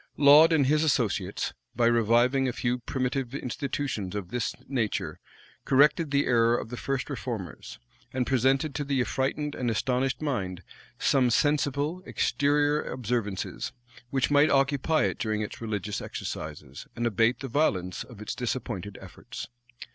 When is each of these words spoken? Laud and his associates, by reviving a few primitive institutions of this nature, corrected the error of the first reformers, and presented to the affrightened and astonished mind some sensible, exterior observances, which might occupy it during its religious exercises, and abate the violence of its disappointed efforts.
Laud 0.17 0.51
and 0.51 0.65
his 0.65 0.83
associates, 0.83 1.53
by 1.75 1.85
reviving 1.85 2.47
a 2.47 2.51
few 2.53 2.79
primitive 2.79 3.35
institutions 3.35 4.15
of 4.15 4.29
this 4.29 4.55
nature, 4.67 5.19
corrected 5.63 6.09
the 6.09 6.25
error 6.25 6.57
of 6.57 6.69
the 6.69 6.75
first 6.75 7.07
reformers, 7.07 7.77
and 8.11 8.25
presented 8.25 8.73
to 8.73 8.83
the 8.83 8.99
affrightened 8.99 9.53
and 9.53 9.69
astonished 9.69 10.19
mind 10.19 10.63
some 10.97 11.29
sensible, 11.29 12.01
exterior 12.07 12.81
observances, 12.81 13.73
which 14.09 14.31
might 14.31 14.49
occupy 14.49 15.03
it 15.03 15.19
during 15.19 15.43
its 15.43 15.61
religious 15.61 16.01
exercises, 16.01 16.87
and 16.95 17.05
abate 17.05 17.41
the 17.41 17.47
violence 17.47 18.03
of 18.03 18.19
its 18.19 18.33
disappointed 18.33 18.97
efforts. 18.99 19.49